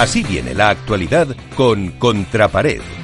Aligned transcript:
Así 0.00 0.22
viene 0.22 0.54
la 0.54 0.70
actualidad 0.70 1.28
con 1.54 1.90
Contrapared. 1.98 2.99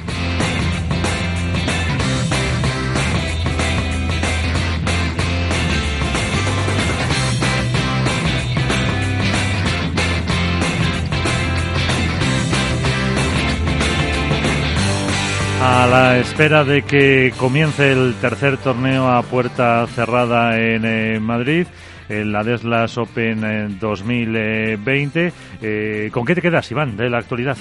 A 15.69 15.85
la 15.85 16.17
espera 16.17 16.63
de 16.63 16.83
que 16.83 17.33
comience 17.37 17.91
el 17.91 18.15
tercer 18.21 18.55
torneo 18.57 19.09
a 19.09 19.21
puerta 19.21 19.85
cerrada 19.87 20.57
en 20.57 20.85
eh, 20.85 21.19
Madrid, 21.19 21.67
en 22.07 22.31
la 22.31 22.45
Deslas 22.45 22.97
Open 22.97 23.77
2020, 23.77 25.33
eh, 25.61 26.09
¿con 26.13 26.25
qué 26.25 26.35
te 26.35 26.41
quedas, 26.41 26.71
Iván, 26.71 26.95
de 26.95 27.09
la 27.09 27.17
actualidad? 27.17 27.57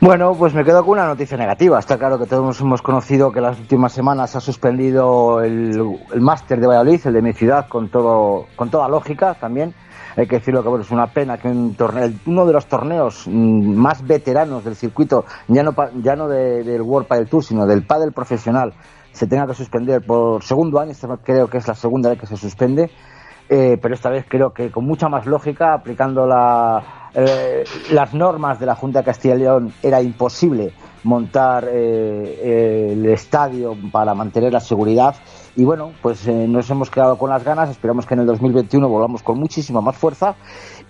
Bueno, 0.00 0.32
pues 0.38 0.54
me 0.54 0.64
quedo 0.64 0.84
con 0.84 0.92
una 0.92 1.08
noticia 1.08 1.36
negativa. 1.36 1.76
Está 1.80 1.98
claro 1.98 2.20
que 2.20 2.26
todos 2.26 2.60
hemos 2.60 2.82
conocido 2.82 3.32
que 3.32 3.40
las 3.40 3.58
últimas 3.58 3.92
semanas 3.92 4.36
ha 4.36 4.40
suspendido 4.40 5.40
el, 5.40 5.98
el 6.12 6.20
máster 6.20 6.60
de 6.60 6.68
Valladolid, 6.68 7.00
el 7.04 7.14
de 7.14 7.22
mi 7.22 7.32
ciudad, 7.32 7.66
con 7.68 7.88
todo, 7.88 8.46
con 8.54 8.70
toda 8.70 8.88
lógica 8.88 9.34
también. 9.34 9.74
Hay 10.16 10.28
que 10.28 10.36
decirlo 10.36 10.62
que 10.62 10.68
bueno, 10.68 10.84
es 10.84 10.92
una 10.92 11.08
pena 11.08 11.38
que 11.38 11.48
un 11.48 11.74
torneo, 11.74 12.10
uno 12.26 12.46
de 12.46 12.52
los 12.52 12.66
torneos 12.66 13.26
mm, 13.26 13.74
más 13.74 14.06
veteranos 14.06 14.64
del 14.64 14.76
circuito, 14.76 15.24
ya 15.48 15.64
no, 15.64 15.74
ya 16.00 16.14
no 16.14 16.28
del 16.28 16.80
World 16.80 17.08
Padel 17.08 17.28
Tour, 17.28 17.42
sino 17.42 17.66
del 17.66 17.84
Padel 17.84 18.12
profesional, 18.12 18.74
se 19.10 19.26
tenga 19.26 19.48
que 19.48 19.54
suspender 19.54 20.06
por 20.06 20.44
segundo 20.44 20.78
año, 20.78 20.92
creo 21.24 21.48
que 21.48 21.58
es 21.58 21.66
la 21.66 21.74
segunda 21.74 22.10
vez 22.10 22.20
que 22.20 22.26
se 22.26 22.36
suspende, 22.36 22.90
eh, 23.48 23.78
pero 23.82 23.94
esta 23.94 24.10
vez 24.10 24.26
creo 24.28 24.52
que 24.52 24.70
con 24.70 24.84
mucha 24.84 25.08
más 25.08 25.26
lógica, 25.26 25.74
aplicando 25.74 26.26
la, 26.26 26.97
eh, 27.14 27.64
las 27.90 28.14
normas 28.14 28.60
de 28.60 28.66
la 28.66 28.74
Junta 28.74 29.00
de 29.00 29.04
Castilla 29.04 29.34
y 29.34 29.38
León, 29.38 29.72
era 29.82 30.02
imposible 30.02 30.72
montar 31.04 31.68
eh, 31.70 32.90
el 32.92 33.06
estadio 33.06 33.76
para 33.90 34.14
mantener 34.14 34.52
la 34.52 34.60
seguridad. 34.60 35.16
Y 35.56 35.64
bueno, 35.64 35.92
pues 36.02 36.26
eh, 36.28 36.46
nos 36.46 36.70
hemos 36.70 36.90
quedado 36.90 37.16
con 37.18 37.30
las 37.30 37.44
ganas, 37.44 37.70
esperamos 37.70 38.06
que 38.06 38.14
en 38.14 38.20
el 38.20 38.26
2021 38.26 38.88
volvamos 38.88 39.22
con 39.22 39.38
muchísima 39.38 39.80
más 39.80 39.96
fuerza. 39.96 40.36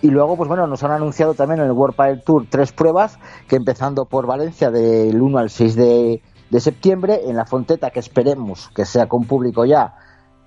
Y 0.03 0.11
luego 0.11 0.37
pues 0.37 0.49
bueno, 0.49 0.67
nos 0.67 0.83
han 0.85 0.93
anunciado 0.93 1.35
también 1.35 1.61
en 1.61 1.67
el 1.67 1.73
World 1.73 1.97
Padel 1.97 2.23
Tour 2.23 2.47
tres 2.49 2.73
pruebas 2.73 3.19
que 3.49 3.57
empezando 3.57 4.05
por 4.05 4.27
Valencia 4.27 4.71
del 4.71 5.21
1 5.21 5.39
al 5.39 5.51
6 5.51 5.77
de, 5.77 6.23
de 6.51 6.61
septiembre, 6.61 7.23
en 7.27 7.37
la 7.37 7.47
Fonteta 7.47 7.91
que 7.91 8.01
esperemos 8.01 8.71
que 8.75 8.85
sea 8.85 9.07
con 9.07 9.25
público 9.25 9.65
ya. 9.65 9.95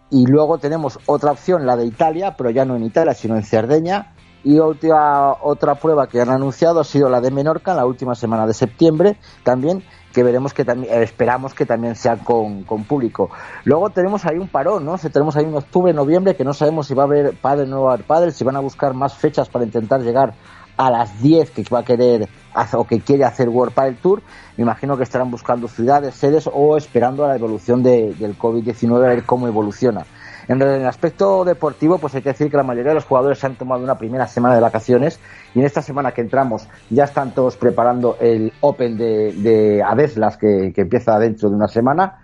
Y 0.09 0.25
luego 0.25 0.57
tenemos 0.57 0.99
otra 1.05 1.31
opción, 1.31 1.65
la 1.65 1.77
de 1.77 1.85
Italia, 1.85 2.35
pero 2.37 2.49
ya 2.49 2.65
no 2.65 2.75
en 2.75 2.83
Italia, 2.83 3.13
sino 3.13 3.35
en 3.37 3.43
Cerdeña. 3.43 4.13
Y 4.43 4.57
última, 4.59 5.33
otra 5.41 5.75
prueba 5.75 6.07
que 6.07 6.19
han 6.19 6.29
anunciado 6.29 6.79
ha 6.79 6.83
sido 6.83 7.09
la 7.09 7.21
de 7.21 7.31
Menorca, 7.31 7.75
la 7.75 7.85
última 7.85 8.15
semana 8.15 8.47
de 8.47 8.53
septiembre, 8.53 9.17
también 9.43 9.83
que 10.11 10.23
veremos 10.23 10.53
que 10.53 10.65
también 10.65 10.93
eh, 10.93 11.03
esperamos 11.03 11.53
que 11.53 11.65
también 11.65 11.95
sea 11.95 12.17
con, 12.17 12.65
público. 12.65 13.29
Luego 13.63 13.89
tenemos 13.91 14.25
ahí 14.25 14.37
un 14.37 14.47
parón, 14.47 14.85
¿no? 14.85 14.97
Tenemos 14.97 15.35
ahí 15.35 15.45
un 15.45 15.55
octubre, 15.55 15.93
noviembre 15.93 16.35
que 16.35 16.43
no 16.43 16.53
sabemos 16.53 16.87
si 16.87 16.93
va 16.93 17.03
a 17.03 17.05
haber 17.05 17.35
padre 17.35 17.63
o 17.63 17.67
no 17.67 17.83
va 17.83 17.91
a 17.91 17.93
haber 17.93 18.05
padre, 18.05 18.31
si 18.31 18.43
van 18.43 18.55
a 18.55 18.59
buscar 18.59 18.93
más 18.93 19.15
fechas 19.15 19.47
para 19.49 19.63
intentar 19.65 20.01
llegar 20.01 20.33
a 20.77 20.89
las 20.89 21.21
10 21.21 21.51
que 21.51 21.63
va 21.71 21.79
a 21.79 21.83
querer 21.83 22.27
o 22.73 22.85
que 22.85 22.99
quiere 23.01 23.23
hacer 23.23 23.49
World 23.49 23.73
Padel 23.73 23.97
Tour. 23.97 24.21
Me 24.57 24.63
imagino 24.63 24.97
que 24.97 25.03
estarán 25.03 25.31
buscando 25.31 25.67
ciudades, 25.67 26.15
sedes 26.15 26.49
o 26.51 26.75
esperando 26.77 27.23
a 27.23 27.29
la 27.29 27.35
evolución 27.35 27.83
de, 27.83 28.13
del 28.15 28.37
COVID-19 28.37 28.95
a 28.97 29.09
ver 29.09 29.23
cómo 29.23 29.47
evoluciona. 29.47 30.05
En 30.47 30.61
el 30.61 30.85
aspecto 30.85 31.45
deportivo, 31.45 31.97
pues 31.97 32.15
hay 32.15 32.21
que 32.21 32.29
decir 32.29 32.49
que 32.49 32.57
la 32.57 32.63
mayoría 32.63 32.89
de 32.89 32.95
los 32.95 33.05
jugadores 33.05 33.39
se 33.39 33.47
han 33.47 33.55
tomado 33.55 33.83
una 33.83 33.95
primera 33.95 34.27
semana 34.27 34.55
de 34.55 34.61
vacaciones 34.61 35.19
y 35.53 35.59
en 35.59 35.65
esta 35.65 35.81
semana 35.81 36.11
que 36.11 36.21
entramos 36.21 36.67
ya 36.89 37.03
están 37.03 37.33
todos 37.33 37.57
preparando 37.57 38.17
el 38.19 38.51
Open 38.61 38.97
de, 38.97 39.33
de 39.33 39.83
Adeslas 39.83 40.37
que, 40.37 40.71
que 40.73 40.81
empieza 40.81 41.17
dentro 41.19 41.49
de 41.49 41.55
una 41.55 41.67
semana. 41.67 42.19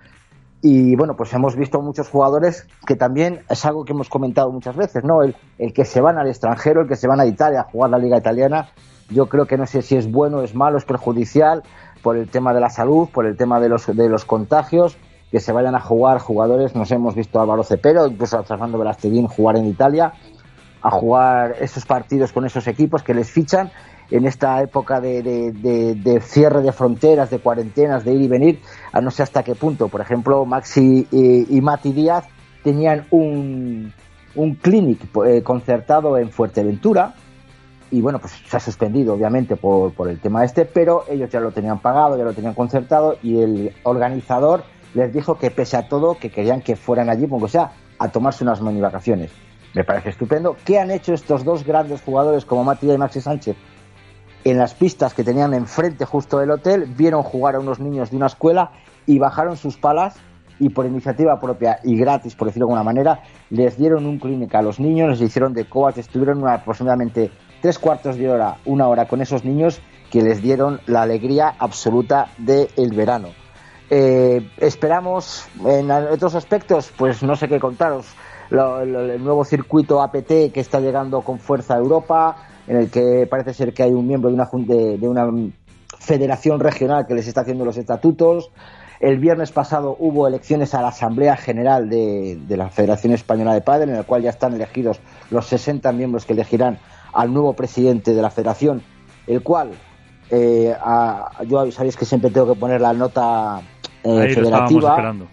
Y 0.62 0.96
bueno, 0.96 1.16
pues 1.16 1.32
hemos 1.34 1.56
visto 1.56 1.80
muchos 1.82 2.10
jugadores 2.10 2.68
que 2.86 2.96
también 2.96 3.42
es 3.48 3.64
algo 3.66 3.86
que 3.86 3.94
hemos 3.94 4.10
comentado 4.10 4.52
muchas 4.52 4.76
veces, 4.76 5.04
¿no? 5.04 5.22
El, 5.22 5.36
el, 5.60 5.72
que 5.72 5.86
se 5.86 6.02
van 6.02 6.18
al 6.18 6.28
extranjero, 6.28 6.82
el 6.82 6.88
que 6.88 6.96
se 6.96 7.08
van 7.08 7.20
a 7.20 7.28
Italia 7.28 7.62
a 7.62 7.64
jugar 7.72 7.92
la 7.92 8.00
Liga 8.00 8.18
Italiana, 8.18 8.70
yo 9.10 9.28
creo 9.28 9.46
que 9.46 9.58
no 9.58 9.68
sé 9.68 9.84
si 9.84 9.96
es 9.96 10.12
bueno, 10.12 10.42
es 10.42 10.56
malo, 10.56 10.78
es 10.78 10.86
perjudicial 10.86 11.64
por 12.02 12.18
el 12.18 12.28
tema 12.28 12.54
de 12.54 12.60
la 12.60 12.70
salud, 12.70 13.08
por 13.14 13.26
el 13.26 13.38
tema 13.38 13.60
de 13.60 13.70
los, 13.70 13.86
de 13.86 14.10
los 14.10 14.26
contagios 14.26 14.98
que 15.32 15.40
se 15.40 15.52
vayan 15.52 15.76
a 15.76 15.82
jugar 15.82 16.20
jugadores, 16.20 16.76
nos 16.76 16.92
hemos 16.92 17.16
visto 17.16 17.40
a 17.40 17.44
Álvaro 17.44 17.64
Cepero, 17.64 18.08
incluso 18.08 18.38
a 18.38 18.44
Fernando 18.44 18.78
Velasteguín 18.78 19.28
jugar 19.28 19.58
en 19.58 19.66
Italia, 19.66 20.14
a 20.82 20.92
jugar 20.92 21.56
esos 21.60 21.86
partidos 21.86 22.32
con 22.32 22.46
esos 22.46 22.68
equipos 22.68 23.04
que 23.04 23.14
les 23.14 23.30
fichan 23.30 23.72
en 24.10 24.26
esta 24.26 24.62
época 24.62 25.02
de, 25.02 25.22
de, 25.22 26.22
cierre 26.22 26.62
de 26.62 26.72
fronteras, 26.72 27.30
de 27.30 27.40
cuarentenas, 27.40 28.06
de 28.06 28.14
ir 28.14 28.22
y 28.22 28.28
venir, 28.30 28.62
a 28.94 29.02
no 29.02 29.12
sé 29.12 29.24
hasta 29.24 29.44
qué 29.44 29.54
punto. 29.54 29.90
Por 29.90 30.00
ejemplo, 30.00 30.46
Maxi 30.46 31.08
y, 31.12 31.62
Mati 31.62 31.92
Díaz 31.92 32.26
tenían 32.64 33.06
un, 33.12 33.92
un 34.36 34.56
clinic 34.56 35.02
eh, 35.26 35.44
concertado 35.44 36.18
en 36.18 36.30
Fuerteventura, 36.30 37.16
y 37.92 38.02
bueno, 38.02 38.20
pues 38.20 38.34
se 38.46 38.58
ha 38.58 38.60
suspendido 38.60 39.14
obviamente 39.14 39.56
por, 39.56 39.94
por 39.94 40.10
el 40.10 40.20
tema 40.20 40.44
este, 40.44 40.66
pero 40.66 41.04
ellos 41.10 41.30
ya 41.30 41.40
lo 41.40 41.52
tenían 41.52 41.80
pagado, 41.80 42.18
ya 42.18 42.24
lo 42.24 42.34
tenían 42.34 42.54
concertado 42.54 43.18
y 43.24 43.40
el 43.40 43.74
organizador 43.84 44.64
les 44.94 45.14
dijo 45.14 45.38
que 45.38 45.52
pese 45.52 45.78
a 45.78 45.88
todo, 45.88 46.18
que 46.18 46.30
querían 46.30 46.62
que 46.62 46.76
fueran 46.76 47.10
allí, 47.10 47.28
como 47.28 47.48
sea, 47.48 47.72
a 48.00 48.10
tomarse 48.10 48.44
unas 48.44 48.62
mini 48.62 48.82
vacaciones. 48.82 49.32
Me 49.74 49.84
parece 49.84 50.10
estupendo. 50.10 50.56
¿Qué 50.66 50.80
han 50.80 50.92
hecho 50.92 51.14
estos 51.14 51.44
dos 51.44 51.64
grandes 51.64 52.02
jugadores 52.02 52.46
como 52.46 52.64
Matías 52.64 52.96
y 52.96 52.98
Maxi 52.98 53.22
Sánchez? 53.22 53.56
En 54.44 54.58
las 54.58 54.74
pistas 54.74 55.14
que 55.14 55.24
tenían 55.24 55.54
enfrente 55.54 56.06
justo 56.06 56.40
del 56.40 56.52
hotel, 56.52 56.86
vieron 56.98 57.22
jugar 57.22 57.56
a 57.56 57.60
unos 57.60 57.80
niños 57.80 58.12
de 58.12 58.18
una 58.18 58.28
escuela 58.28 58.72
y 59.06 59.20
bajaron 59.20 59.58
sus 59.58 59.78
palas 59.78 60.16
y 60.60 60.70
por 60.70 60.86
iniciativa 60.86 61.40
propia 61.40 61.80
y 61.84 61.98
gratis, 61.98 62.36
por 62.36 62.48
decirlo 62.48 62.68
de 62.68 62.74
alguna 62.74 62.84
manera, 62.84 63.22
les 63.50 63.78
dieron 63.78 64.06
un 64.06 64.20
clínica 64.20 64.60
a 64.60 64.62
los 64.62 64.80
niños, 64.80 65.10
les 65.10 65.22
hicieron 65.22 65.54
de 65.54 65.66
coas, 65.66 65.98
estuvieron 65.98 66.48
aproximadamente 66.48 67.32
tres 67.62 67.78
cuartos 67.78 68.18
de 68.18 68.30
hora, 68.30 68.58
una 68.66 68.88
hora 68.88 69.08
con 69.08 69.22
esos 69.22 69.44
niños 69.44 69.82
que 70.12 70.22
les 70.22 70.42
dieron 70.42 70.80
la 70.88 71.02
alegría 71.02 71.54
absoluta 71.60 72.30
del 72.38 72.94
verano. 72.96 73.30
Eh, 73.90 74.50
esperamos 74.58 75.48
en 75.66 75.90
otros 75.92 76.36
aspectos, 76.36 76.92
pues 76.98 77.24
no 77.24 77.36
sé 77.36 77.48
qué 77.48 77.60
contaros. 77.60 78.08
el 78.52 79.24
nuevo 79.24 79.46
circuito 79.46 80.02
APT 80.02 80.52
que 80.54 80.60
está 80.60 80.80
llegando 80.80 81.22
con 81.22 81.40
fuerza 81.40 81.76
a 81.76 81.78
Europa, 81.78 82.38
en 82.68 82.78
el 82.78 82.90
que 82.90 83.28
parece 83.30 83.54
ser 83.54 83.74
que 83.74 83.84
hay 83.84 83.92
un 83.92 84.08
miembro 84.08 84.30
de 84.30 84.36
una, 84.36 84.50
de, 84.54 84.98
de 84.98 85.08
una 85.08 85.30
federación 86.00 86.60
regional 86.60 87.06
que 87.08 87.14
les 87.14 87.28
está 87.28 87.42
haciendo 87.42 87.66
los 87.66 87.78
estatutos. 87.78 88.52
El 89.00 89.20
viernes 89.20 89.52
pasado 89.52 89.96
hubo 90.00 90.28
elecciones 90.28 90.74
a 90.74 90.82
la 90.82 90.88
Asamblea 90.88 91.38
General 91.38 91.88
de, 91.88 92.40
la 92.50 92.70
Federación 92.70 93.14
Española 93.14 93.54
de 93.54 93.62
Padres, 93.62 93.90
en 93.90 93.96
el 93.96 94.06
cual 94.06 94.24
ya 94.24 94.32
están 94.32 94.54
elegidos 94.56 95.00
los 95.30 95.46
60 95.48 95.92
miembros 95.92 96.26
que 96.26 96.34
elegirán 96.34 96.80
al 97.14 97.32
nuevo 97.32 97.54
presidente 97.54 98.14
de 98.16 98.22
la 98.22 98.32
federación, 98.32 98.82
el 99.28 99.44
cual, 99.44 99.72
eh, 100.32 100.76
yo 101.48 101.72
sabéis 101.72 101.96
que 101.96 102.06
siempre 102.06 102.32
tengo 102.32 102.54
que 102.54 102.60
poner 102.60 102.82
la 102.82 102.94
nota 102.94 103.62
eh, 104.04 104.34
federativa. 104.34 104.90
Esperando. 104.92 105.28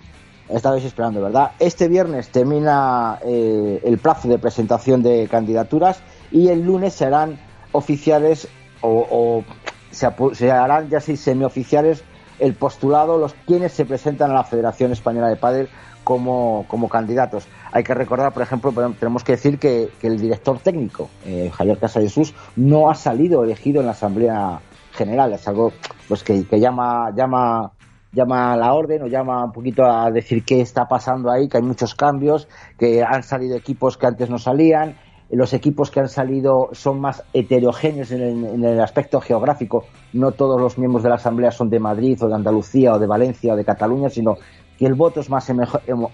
Estabais 0.49 0.85
esperando, 0.85 1.23
¿verdad? 1.23 1.53
Este 1.59 1.89
viernes 1.89 2.29
termina 2.29 3.19
eh, 3.25 3.81
el 3.83 3.97
plazo 3.99 4.29
de 4.29 4.39
presentación 4.39 5.03
de 5.03 5.27
candidaturas 5.31 6.03
y 6.31 6.49
el 6.49 6.63
lunes 6.63 6.93
serán 6.93 7.39
oficiales 7.73 8.49
o, 8.83 9.43
se, 9.91 10.51
harán 10.51 10.91
ya 10.91 11.01
sí 11.01 11.17
semioficiales 11.17 12.05
el 12.39 12.55
postulado, 12.55 13.17
los 13.17 13.35
quienes 13.47 13.73
se 13.73 13.87
presentan 13.87 14.33
a 14.33 14.35
la 14.35 14.45
Federación 14.45 14.93
Española 14.93 15.29
de 15.29 15.37
Padel 15.37 15.69
como, 16.03 16.67
como 16.69 16.91
candidatos. 16.91 17.47
Hay 17.73 17.83
que 17.83 17.95
recordar, 17.95 18.33
por 18.33 18.43
ejemplo, 18.43 18.73
tenemos 18.99 19.25
que 19.25 19.33
decir 19.33 19.59
que, 19.59 19.89
el 20.03 20.21
director 20.21 20.59
técnico, 20.59 21.09
eh, 21.25 21.51
Javier 21.55 21.79
Casa 21.79 22.01
Jesús, 22.01 22.35
no 22.57 22.91
ha 22.91 22.95
salido 22.95 23.43
elegido 23.45 23.81
en 23.81 23.87
la 23.87 23.93
Asamblea 23.93 24.61
General. 24.93 25.33
Es 25.33 25.49
algo 25.49 25.73
pues 26.07 26.23
que, 26.23 26.45
que 26.45 26.61
llama, 26.61 27.11
llama 27.17 27.73
llama 28.15 28.53
a 28.53 28.57
la 28.57 28.73
orden 28.73 29.03
o 29.03 29.07
llama 29.07 29.45
un 29.45 29.53
poquito 29.53 29.85
a 29.85 30.11
decir 30.11 30.45
qué 30.45 30.61
está 30.61 30.87
pasando 30.87 31.31
ahí, 31.31 31.49
que 31.49 31.59
hay 31.59 31.63
muchos 31.63 31.95
cambios, 31.95 32.49
que 32.79 33.03
han 33.03 33.23
salido 33.23 33.57
equipos 33.57 33.97
que 33.97 34.07
antes 34.07 34.31
no 34.31 34.39
salían, 34.39 34.97
los 35.31 35.53
equipos 35.53 35.91
que 35.91 36.01
han 36.01 36.09
salido 36.09 36.69
son 36.73 37.01
más 37.01 37.25
heterogéneos 37.33 38.11
en 38.13 38.65
el, 38.65 38.81
aspecto 38.81 39.21
geográfico, 39.21 39.85
no 40.13 40.33
todos 40.33 40.61
los 40.61 40.79
miembros 40.79 41.03
de 41.03 41.09
la 41.09 41.17
Asamblea 41.17 41.51
son 41.51 41.71
de 41.71 41.81
Madrid 41.81 42.23
o 42.23 42.29
de 42.29 42.35
Andalucía 42.35 42.93
o 42.93 42.99
de 42.99 43.07
Valencia 43.07 43.55
o 43.55 43.57
de 43.57 43.65
Cataluña, 43.65 44.11
sino 44.11 44.37
que 44.79 44.87
el 44.87 44.95
voto 44.95 45.21
es 45.21 45.31
más 45.31 45.51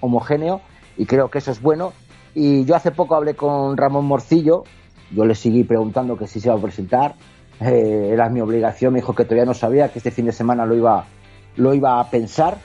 homogéneo 0.00 0.60
y 0.96 1.06
creo 1.06 1.28
que 1.28 1.38
eso 1.38 1.50
es 1.50 1.60
bueno. 1.60 1.92
Y 2.34 2.64
yo 2.64 2.76
hace 2.76 2.92
poco 2.92 3.16
hablé 3.16 3.34
con 3.34 3.76
Ramón 3.76 4.06
Morcillo, 4.06 4.62
yo 5.10 5.24
le 5.24 5.34
seguí 5.34 5.64
preguntando 5.64 6.16
que 6.16 6.26
si 6.26 6.40
se 6.40 6.48
iba 6.48 6.56
a 6.56 6.62
presentar, 6.62 7.14
eh, 7.60 8.10
era 8.12 8.30
mi 8.30 8.40
obligación, 8.40 8.92
me 8.92 9.00
dijo 9.00 9.14
que 9.14 9.24
todavía 9.24 9.44
no 9.44 9.54
sabía, 9.54 9.88
que 9.88 9.98
este 9.98 10.12
fin 10.12 10.26
de 10.26 10.32
semana 10.32 10.64
lo 10.64 10.76
iba 10.76 11.04
lo 11.60 11.74
iba 11.74 12.00
a 12.00 12.10
pensar, 12.10 12.58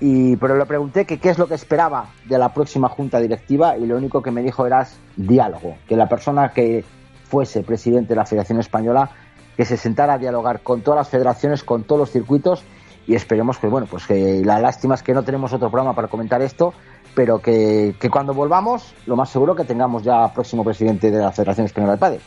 y, 0.00 0.36
pero 0.36 0.56
le 0.56 0.66
pregunté 0.66 1.04
que 1.04 1.18
qué 1.18 1.30
es 1.30 1.38
lo 1.38 1.48
que 1.48 1.54
esperaba 1.54 2.10
de 2.26 2.38
la 2.38 2.52
próxima 2.52 2.88
junta 2.88 3.18
directiva 3.18 3.76
y 3.76 3.86
lo 3.86 3.96
único 3.96 4.22
que 4.22 4.30
me 4.30 4.42
dijo 4.42 4.66
era 4.66 4.86
diálogo, 5.16 5.76
que 5.88 5.96
la 5.96 6.08
persona 6.08 6.50
que 6.50 6.84
fuese 7.24 7.62
presidente 7.62 8.10
de 8.10 8.16
la 8.16 8.26
Federación 8.26 8.60
Española 8.60 9.10
que 9.56 9.64
se 9.64 9.76
sentara 9.76 10.14
a 10.14 10.18
dialogar 10.18 10.60
con 10.60 10.82
todas 10.82 10.98
las 10.98 11.08
federaciones, 11.08 11.64
con 11.64 11.84
todos 11.84 11.98
los 11.98 12.10
circuitos 12.10 12.62
y 13.06 13.14
esperemos 13.14 13.58
que, 13.58 13.68
bueno, 13.68 13.86
pues 13.90 14.06
que 14.06 14.42
la 14.44 14.60
lástima 14.60 14.94
es 14.94 15.02
que 15.02 15.14
no 15.14 15.22
tenemos 15.22 15.52
otro 15.52 15.70
programa 15.70 15.94
para 15.94 16.08
comentar 16.08 16.42
esto, 16.42 16.74
pero 17.14 17.38
que, 17.38 17.94
que 17.98 18.10
cuando 18.10 18.34
volvamos, 18.34 18.94
lo 19.06 19.16
más 19.16 19.30
seguro 19.30 19.56
que 19.56 19.64
tengamos 19.64 20.02
ya 20.02 20.32
próximo 20.32 20.62
presidente 20.62 21.10
de 21.10 21.18
la 21.18 21.32
Federación 21.32 21.66
Española 21.66 21.94
de 21.94 21.98
Padre. 21.98 22.20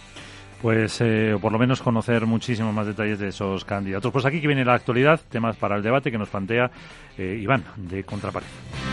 Pues 0.61 0.99
eh, 0.99 1.37
por 1.41 1.51
lo 1.51 1.59
menos 1.59 1.81
conocer 1.81 2.25
muchísimos 2.25 2.73
más 2.73 2.85
detalles 2.85 3.19
de 3.19 3.29
esos 3.29 3.63
candidatos. 3.63 4.11
Pues 4.11 4.25
aquí 4.25 4.41
que 4.41 4.47
viene 4.47 4.65
la 4.65 4.73
actualidad, 4.73 5.21
temas 5.29 5.55
para 5.55 5.77
el 5.77 5.83
debate 5.83 6.11
que 6.11 6.17
nos 6.17 6.29
plantea 6.29 6.69
eh, 7.17 7.39
Iván 7.41 7.63
de 7.77 8.03
Contrapared. 8.03 8.88